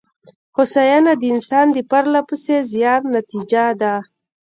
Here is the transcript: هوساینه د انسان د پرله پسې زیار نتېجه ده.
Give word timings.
هوساینه 0.55 1.13
د 1.17 1.23
انسان 1.35 1.65
د 1.73 1.77
پرله 1.89 2.21
پسې 2.29 2.55
زیار 2.71 3.01
نتېجه 3.15 3.65
ده. 3.81 3.93